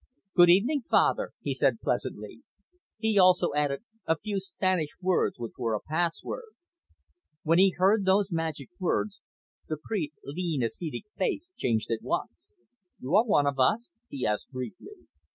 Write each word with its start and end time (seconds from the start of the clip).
"Good 0.35 0.49
evening, 0.49 0.81
Father," 0.89 1.29
he 1.41 1.53
said 1.53 1.79
pleasantly. 1.79 2.41
He 2.97 3.19
also 3.19 3.53
added 3.55 3.83
a 4.07 4.17
few 4.17 4.39
Spanish 4.39 4.97
words 4.99 5.37
which 5.37 5.51
were 5.59 5.75
a 5.75 5.79
password. 5.79 6.53
When 7.43 7.59
he 7.59 7.75
heard 7.77 8.03
those 8.03 8.31
magic 8.31 8.69
words, 8.79 9.21
the 9.67 9.77
priest's 9.77 10.17
lean, 10.23 10.63
ascetic 10.63 11.03
face 11.19 11.53
changed 11.55 11.91
at 11.91 12.01
once. 12.01 12.51
"You 12.99 13.15
are 13.15 13.25
one 13.25 13.45
of 13.45 13.59
us?" 13.59 13.91
he 14.09 14.25
asked 14.25 14.49
briefly. 14.49 15.05